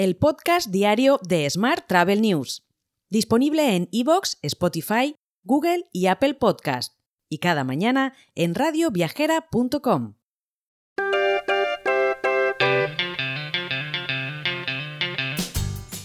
el 0.00 0.16
podcast 0.16 0.70
diario 0.70 1.20
de 1.28 1.50
Smart 1.50 1.86
Travel 1.86 2.22
News, 2.22 2.66
disponible 3.10 3.76
en 3.76 3.86
iVoox, 3.90 4.38
Spotify, 4.40 5.14
Google 5.44 5.90
y 5.92 6.06
Apple 6.06 6.32
Podcast, 6.32 6.94
y 7.28 7.36
cada 7.36 7.64
mañana 7.64 8.14
en 8.34 8.54
radioviajera.com. 8.54 10.14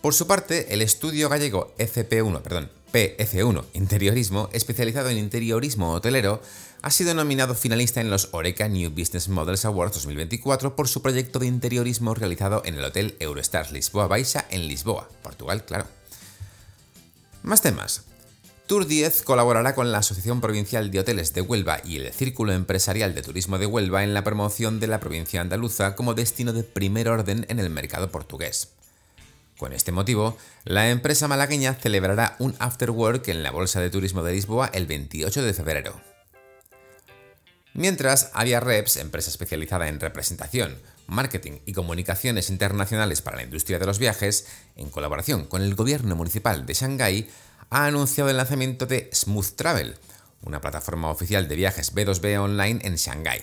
Por 0.00 0.14
su 0.14 0.28
parte, 0.28 0.72
el 0.72 0.82
estudio 0.82 1.28
gallego 1.28 1.74
FP1, 1.78 2.42
perdón, 2.42 2.70
PF1 2.92 3.64
Interiorismo, 3.72 4.48
especializado 4.52 5.10
en 5.10 5.18
interiorismo 5.18 5.94
hotelero, 5.94 6.40
ha 6.82 6.92
sido 6.92 7.12
nominado 7.12 7.56
finalista 7.56 8.00
en 8.00 8.08
los 8.08 8.28
Oreca 8.30 8.68
New 8.68 8.90
Business 8.90 9.28
Models 9.28 9.64
Awards 9.64 9.94
2024 9.94 10.76
por 10.76 10.86
su 10.86 11.02
proyecto 11.02 11.40
de 11.40 11.48
interiorismo 11.48 12.14
realizado 12.14 12.62
en 12.64 12.76
el 12.76 12.84
Hotel 12.84 13.16
Eurostars 13.18 13.72
Lisboa 13.72 14.06
Baixa 14.06 14.46
en 14.48 14.68
Lisboa, 14.68 15.08
Portugal, 15.24 15.64
claro. 15.64 15.86
Más 17.42 17.62
temas. 17.62 18.04
Tour 18.66 18.88
10 18.88 19.22
colaborará 19.22 19.76
con 19.76 19.92
la 19.92 19.98
Asociación 19.98 20.40
Provincial 20.40 20.90
de 20.90 20.98
Hoteles 20.98 21.32
de 21.32 21.40
Huelva 21.40 21.80
y 21.84 21.98
el 21.98 22.12
Círculo 22.12 22.52
Empresarial 22.52 23.14
de 23.14 23.22
Turismo 23.22 23.58
de 23.58 23.66
Huelva 23.66 24.02
en 24.02 24.12
la 24.12 24.24
promoción 24.24 24.80
de 24.80 24.88
la 24.88 24.98
provincia 24.98 25.40
andaluza 25.40 25.94
como 25.94 26.14
destino 26.14 26.52
de 26.52 26.64
primer 26.64 27.08
orden 27.08 27.46
en 27.48 27.60
el 27.60 27.70
mercado 27.70 28.10
portugués. 28.10 28.72
Con 29.56 29.72
este 29.72 29.92
motivo, 29.92 30.36
la 30.64 30.90
empresa 30.90 31.28
malagueña 31.28 31.74
celebrará 31.74 32.34
un 32.40 32.56
afterwork 32.58 33.28
en 33.28 33.44
la 33.44 33.52
Bolsa 33.52 33.80
de 33.80 33.88
Turismo 33.88 34.24
de 34.24 34.32
Lisboa 34.32 34.68
el 34.74 34.86
28 34.86 35.44
de 35.44 35.54
febrero. 35.54 36.00
Mientras, 37.72 38.30
Avia 38.34 38.58
Reps, 38.58 38.96
empresa 38.96 39.30
especializada 39.30 39.86
en 39.86 40.00
representación, 40.00 40.76
marketing 41.06 41.58
y 41.66 41.72
comunicaciones 41.72 42.50
internacionales 42.50 43.22
para 43.22 43.36
la 43.36 43.44
industria 43.44 43.78
de 43.78 43.86
los 43.86 44.00
viajes, 44.00 44.48
en 44.74 44.90
colaboración 44.90 45.44
con 45.44 45.62
el 45.62 45.76
gobierno 45.76 46.16
municipal 46.16 46.66
de 46.66 46.74
Shanghái, 46.74 47.28
ha 47.70 47.86
anunciado 47.86 48.30
el 48.30 48.36
lanzamiento 48.36 48.86
de 48.86 49.10
Smooth 49.12 49.56
Travel, 49.56 49.96
una 50.42 50.60
plataforma 50.60 51.10
oficial 51.10 51.48
de 51.48 51.56
viajes 51.56 51.94
B2B 51.94 52.38
online 52.38 52.80
en 52.84 52.96
Shanghái. 52.96 53.42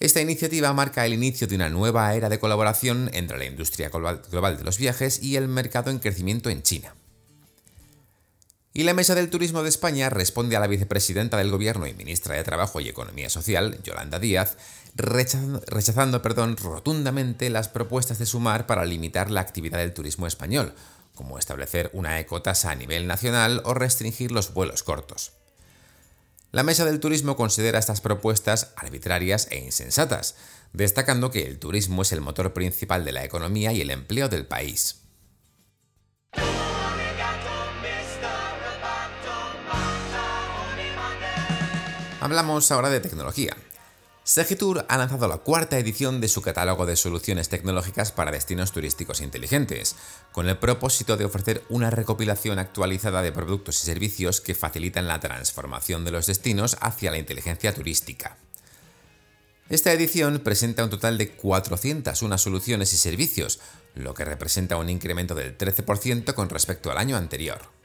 Esta 0.00 0.20
iniciativa 0.20 0.72
marca 0.72 1.06
el 1.06 1.14
inicio 1.14 1.46
de 1.46 1.54
una 1.54 1.68
nueva 1.68 2.12
era 2.14 2.28
de 2.28 2.40
colaboración 2.40 3.08
entre 3.12 3.38
la 3.38 3.44
industria 3.44 3.88
global 3.88 4.58
de 4.58 4.64
los 4.64 4.78
viajes 4.78 5.22
y 5.22 5.36
el 5.36 5.46
mercado 5.46 5.90
en 5.90 6.00
crecimiento 6.00 6.50
en 6.50 6.62
China. 6.62 6.94
Y 8.74 8.84
la 8.84 8.94
Mesa 8.94 9.14
del 9.14 9.28
Turismo 9.28 9.62
de 9.62 9.68
España 9.68 10.08
responde 10.08 10.56
a 10.56 10.60
la 10.60 10.66
vicepresidenta 10.66 11.36
del 11.36 11.50
Gobierno 11.50 11.86
y 11.86 11.92
ministra 11.92 12.34
de 12.34 12.42
Trabajo 12.42 12.80
y 12.80 12.88
Economía 12.88 13.28
Social, 13.28 13.78
Yolanda 13.84 14.18
Díaz, 14.18 14.56
rechazando, 14.96 16.22
perdón, 16.22 16.56
rotundamente 16.56 17.50
las 17.50 17.68
propuestas 17.68 18.18
de 18.18 18.26
sumar 18.26 18.66
para 18.66 18.86
limitar 18.86 19.30
la 19.30 19.42
actividad 19.42 19.78
del 19.78 19.92
turismo 19.92 20.26
español, 20.26 20.74
como 21.14 21.38
establecer 21.38 21.90
una 21.92 22.18
ecotasa 22.20 22.70
a 22.70 22.74
nivel 22.74 23.06
nacional 23.06 23.62
o 23.64 23.74
restringir 23.74 24.32
los 24.32 24.54
vuelos 24.54 24.82
cortos. 24.82 25.32
La 26.50 26.62
Mesa 26.62 26.84
del 26.84 27.00
Turismo 27.00 27.36
considera 27.36 27.78
estas 27.78 28.00
propuestas 28.00 28.72
arbitrarias 28.76 29.48
e 29.50 29.58
insensatas, 29.58 30.36
destacando 30.72 31.30
que 31.30 31.46
el 31.46 31.58
turismo 31.58 32.02
es 32.02 32.12
el 32.12 32.20
motor 32.20 32.52
principal 32.52 33.04
de 33.04 33.12
la 33.12 33.24
economía 33.24 33.72
y 33.72 33.80
el 33.80 33.90
empleo 33.90 34.28
del 34.28 34.46
país. 34.46 35.02
Hablamos 42.20 42.70
ahora 42.70 42.88
de 42.88 43.00
tecnología. 43.00 43.56
Segitur 44.24 44.86
ha 44.88 44.98
lanzado 44.98 45.26
la 45.26 45.38
cuarta 45.38 45.80
edición 45.80 46.20
de 46.20 46.28
su 46.28 46.42
catálogo 46.42 46.86
de 46.86 46.94
soluciones 46.94 47.48
tecnológicas 47.48 48.12
para 48.12 48.30
destinos 48.30 48.70
turísticos 48.70 49.20
inteligentes, 49.20 49.96
con 50.30 50.48
el 50.48 50.58
propósito 50.58 51.16
de 51.16 51.24
ofrecer 51.24 51.64
una 51.68 51.90
recopilación 51.90 52.60
actualizada 52.60 53.22
de 53.22 53.32
productos 53.32 53.82
y 53.82 53.86
servicios 53.86 54.40
que 54.40 54.54
facilitan 54.54 55.08
la 55.08 55.18
transformación 55.18 56.04
de 56.04 56.12
los 56.12 56.26
destinos 56.26 56.76
hacia 56.80 57.10
la 57.10 57.18
inteligencia 57.18 57.74
turística. 57.74 58.36
Esta 59.68 59.92
edición 59.92 60.38
presenta 60.38 60.84
un 60.84 60.90
total 60.90 61.18
de 61.18 61.32
401 61.32 62.38
soluciones 62.38 62.92
y 62.92 62.98
servicios, 62.98 63.58
lo 63.96 64.14
que 64.14 64.24
representa 64.24 64.76
un 64.76 64.88
incremento 64.88 65.34
del 65.34 65.58
13% 65.58 66.32
con 66.34 66.48
respecto 66.48 66.92
al 66.92 66.98
año 66.98 67.16
anterior. 67.16 67.81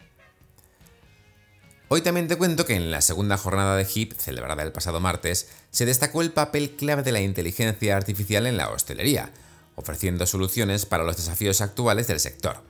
Hoy 1.90 2.02
también 2.02 2.28
te 2.28 2.36
cuento 2.36 2.66
que 2.66 2.75
en 2.75 2.92
la 2.92 3.02
segunda 3.02 3.38
jornada 3.38 3.78
de 3.78 3.88
HIP, 3.90 4.14
celebrada 4.18 4.62
el 4.62 4.74
pasado 4.74 5.00
martes, 5.00 5.48
se 5.72 5.86
destacó 5.86 6.22
el 6.22 6.34
papel 6.34 6.72
clave 6.72 7.02
de 7.02 7.14
la 7.14 7.22
inteligencia 7.22 7.96
artificial 7.96 8.46
en 8.46 8.58
la 8.58 8.70
hostelería, 8.72 9.31
ofreciendo 9.75 10.25
soluciones 10.25 10.86
para 10.86 11.06
los 11.06 11.16
desafíos 11.16 11.62
actuales 11.62 12.08
del 12.08 12.20
sector. 12.20 12.62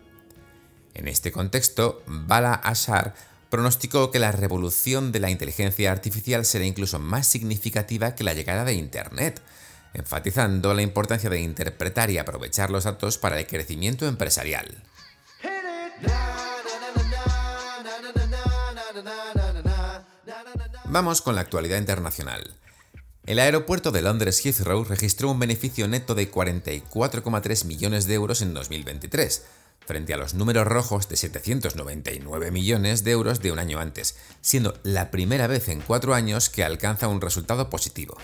En 0.93 1.07
este 1.07 1.31
contexto, 1.31 2.03
Bala 2.05 2.53
Ashar 2.53 3.15
pronosticó 3.49 4.11
que 4.11 4.19
la 4.19 4.31
revolución 4.31 5.11
de 5.11 5.19
la 5.19 5.31
inteligencia 5.31 5.91
artificial 5.91 6.45
será 6.45 6.65
incluso 6.65 6.99
más 6.99 7.25
significativa 7.25 8.13
que 8.13 8.23
la 8.23 8.35
llegada 8.35 8.65
de 8.65 8.73
Internet, 8.73 9.41
enfatizando 9.95 10.75
la 10.75 10.83
importancia 10.83 11.31
de 11.31 11.41
interpretar 11.41 12.11
y 12.11 12.19
aprovechar 12.19 12.69
los 12.69 12.83
datos 12.83 13.17
para 13.17 13.39
el 13.39 13.47
crecimiento 13.47 14.07
empresarial. 14.07 14.83
Vamos 20.89 21.21
con 21.21 21.35
la 21.35 21.41
actualidad 21.41 21.79
internacional. 21.79 22.55
El 23.25 23.39
aeropuerto 23.39 23.91
de 23.91 24.01
Londres 24.01 24.39
Heathrow 24.45 24.85
registró 24.85 25.29
un 25.29 25.37
beneficio 25.37 25.85
neto 25.89 26.15
de 26.15 26.31
44,3 26.31 27.65
millones 27.65 28.07
de 28.07 28.13
euros 28.13 28.41
en 28.41 28.53
2023, 28.53 29.43
frente 29.85 30.13
a 30.13 30.17
los 30.17 30.33
números 30.33 30.65
rojos 30.65 31.09
de 31.09 31.17
799 31.17 32.51
millones 32.51 33.03
de 33.03 33.11
euros 33.11 33.41
de 33.41 33.51
un 33.51 33.59
año 33.59 33.79
antes, 33.79 34.15
siendo 34.39 34.79
la 34.83 35.11
primera 35.11 35.47
vez 35.47 35.67
en 35.67 35.81
cuatro 35.81 36.13
años 36.13 36.49
que 36.49 36.63
alcanza 36.63 37.09
un 37.09 37.19
resultado 37.19 37.69
positivo. 37.69 38.17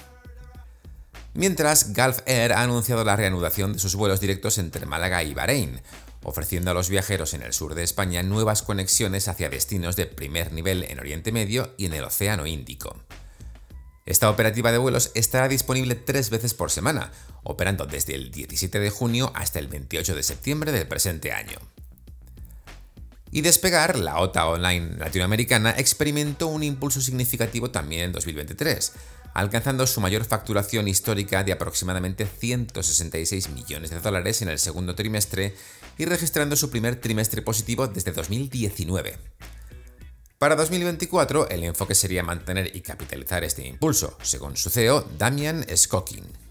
Mientras, 1.34 1.94
Gulf 1.94 2.20
Air 2.26 2.54
ha 2.54 2.62
anunciado 2.62 3.04
la 3.04 3.18
reanudación 3.18 3.74
de 3.74 3.80
sus 3.80 3.96
vuelos 3.96 4.22
directos 4.22 4.58
entre 4.58 4.86
Málaga 4.86 5.22
y 5.24 5.34
Bahrein, 5.34 5.82
ofreciendo 6.24 6.72
a 6.72 6.74
los 6.74 6.90
viajeros 6.90 7.34
en 7.34 7.42
el 7.42 7.54
sur 7.54 7.76
de 7.76 7.84
España 7.84 8.24
nuevas 8.24 8.62
conexiones 8.64 9.28
hacia 9.28 9.50
destinos 9.50 9.96
de 9.96 10.06
primer 10.06 10.52
nivel 10.52 10.84
en 10.84 11.00
Oriente 11.00 11.32
Medio 11.32 11.74
y 11.78 11.86
en 11.86 11.94
el 11.94 12.04
Océano 12.04 12.48
Índico. 12.48 12.96
Esta 14.06 14.30
operativa 14.30 14.72
de 14.72 14.78
vuelos 14.78 15.12
estará 15.16 15.48
disponible 15.48 15.96
tres 15.96 16.30
veces 16.30 16.54
por 16.54 16.72
semana, 16.72 17.12
operando 17.44 17.86
desde 17.86 18.16
el 18.16 18.32
17 18.32 18.80
de 18.80 18.90
junio 18.90 19.32
hasta 19.34 19.60
el 19.60 19.68
28 19.68 20.16
de 20.16 20.24
septiembre 20.24 20.72
del 20.72 20.88
presente 20.88 21.32
año. 21.32 21.58
Y 23.36 23.42
despegar, 23.42 23.98
la 23.98 24.20
OTA 24.20 24.46
Online 24.46 24.96
latinoamericana 25.00 25.74
experimentó 25.76 26.46
un 26.46 26.62
impulso 26.62 27.02
significativo 27.02 27.72
también 27.72 28.04
en 28.04 28.12
2023, 28.12 28.92
alcanzando 29.34 29.88
su 29.88 30.02
mayor 30.02 30.24
facturación 30.24 30.88
histórica 30.88 31.44
de 31.44 31.52
aproximadamente 31.52 32.28
166 32.28 33.50
millones 33.50 33.90
de 33.90 34.00
dólares 34.00 34.44
en 34.44 34.50
el 34.50 34.60
segundo 34.60 34.94
trimestre 34.94 35.56
y 35.98 36.06
registrando 36.06 36.56
su 36.56 36.70
primer 36.70 37.02
trimestre 37.02 37.42
positivo 37.42 37.88
desde 37.88 38.12
2019. 38.12 39.18
Para 40.38 40.56
2024, 40.56 41.50
el 41.50 41.64
enfoque 41.64 41.96
sería 41.96 42.22
mantener 42.22 42.76
y 42.76 42.82
capitalizar 42.82 43.44
este 43.44 43.68
impulso, 43.68 44.16
según 44.22 44.56
su 44.58 44.70
CEO, 44.70 45.10
Damian 45.18 45.66
Skokin. 45.76 46.43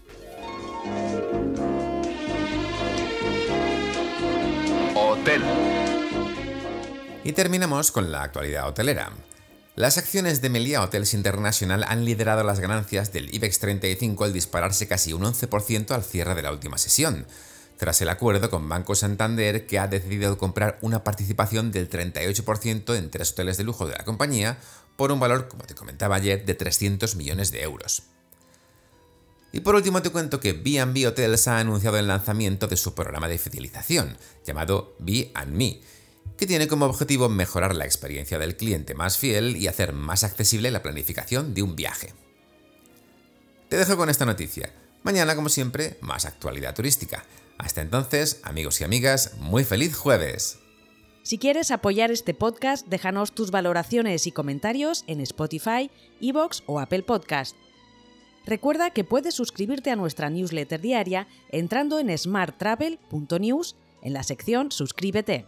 Y 7.25 7.31
terminamos 7.31 7.93
con 7.93 8.11
la 8.11 8.23
actualidad 8.23 8.67
hotelera. 8.67 9.11
Las 9.75 9.97
acciones 9.97 10.41
de 10.41 10.49
Melia 10.49 10.83
Hotels 10.83 11.13
International 11.13 11.85
han 11.87 12.03
liderado 12.03 12.43
las 12.43 12.59
ganancias 12.59 13.13
del 13.13 13.33
IBEX 13.33 13.59
35 13.59 14.25
al 14.25 14.33
dispararse 14.33 14.87
casi 14.87 15.13
un 15.13 15.23
11% 15.23 15.91
al 15.91 16.03
cierre 16.03 16.35
de 16.35 16.41
la 16.41 16.51
última 16.51 16.77
sesión, 16.77 17.25
tras 17.77 18.01
el 18.01 18.09
acuerdo 18.09 18.49
con 18.49 18.67
Banco 18.67 18.93
Santander 18.93 19.65
que 19.65 19.79
ha 19.79 19.87
decidido 19.87 20.37
comprar 20.37 20.77
una 20.81 21.05
participación 21.05 21.71
del 21.71 21.89
38% 21.89 22.95
en 22.97 23.09
tres 23.09 23.31
hoteles 23.31 23.55
de 23.55 23.63
lujo 23.63 23.87
de 23.87 23.97
la 23.97 24.03
compañía 24.03 24.57
por 24.97 25.13
un 25.13 25.21
valor, 25.21 25.47
como 25.47 25.63
te 25.63 25.75
comentaba 25.75 26.17
ayer, 26.17 26.45
de 26.45 26.53
300 26.55 27.15
millones 27.15 27.51
de 27.51 27.63
euros. 27.63 28.03
Y 29.53 29.61
por 29.61 29.75
último 29.75 30.01
te 30.01 30.09
cuento 30.09 30.41
que 30.41 30.51
B&B 30.51 31.07
Hotels 31.07 31.47
ha 31.47 31.59
anunciado 31.59 31.97
el 31.97 32.07
lanzamiento 32.07 32.67
de 32.67 32.75
su 32.75 32.93
programa 32.93 33.29
de 33.29 33.37
fidelización, 33.37 34.17
llamado 34.45 34.95
B&Me, 34.99 35.79
que 36.37 36.47
tiene 36.47 36.67
como 36.67 36.85
objetivo 36.85 37.29
mejorar 37.29 37.75
la 37.75 37.85
experiencia 37.85 38.39
del 38.39 38.57
cliente 38.57 38.95
más 38.95 39.17
fiel 39.17 39.55
y 39.57 39.67
hacer 39.67 39.93
más 39.93 40.23
accesible 40.23 40.71
la 40.71 40.83
planificación 40.83 41.53
de 41.53 41.63
un 41.63 41.75
viaje. 41.75 42.13
Te 43.69 43.77
dejo 43.77 43.97
con 43.97 44.09
esta 44.09 44.25
noticia. 44.25 44.73
Mañana, 45.03 45.35
como 45.35 45.49
siempre, 45.49 45.97
más 46.01 46.25
actualidad 46.25 46.75
turística. 46.75 47.25
Hasta 47.57 47.81
entonces, 47.81 48.39
amigos 48.43 48.81
y 48.81 48.83
amigas, 48.83 49.35
muy 49.39 49.63
feliz 49.63 49.95
jueves. 49.95 50.59
Si 51.23 51.37
quieres 51.37 51.71
apoyar 51.71 52.11
este 52.11 52.33
podcast, 52.33 52.87
déjanos 52.87 53.31
tus 53.31 53.49
valoraciones 53.49 54.27
y 54.27 54.31
comentarios 54.31 55.05
en 55.07 55.21
Spotify, 55.21 55.89
Evox 56.19 56.63
o 56.65 56.79
Apple 56.79 57.03
Podcast. 57.03 57.55
Recuerda 58.45 58.89
que 58.89 59.05
puedes 59.05 59.33
suscribirte 59.33 59.89
a 59.89 59.95
nuestra 59.95 60.29
newsletter 60.29 60.81
diaria 60.81 61.27
entrando 61.49 61.99
en 61.99 62.15
smarttravel.news 62.17 63.75
en 64.01 64.13
la 64.13 64.23
sección 64.23 64.71
Suscríbete. 64.71 65.47